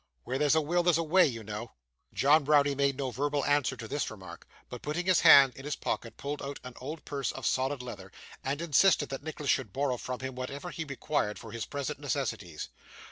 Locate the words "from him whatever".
9.97-10.71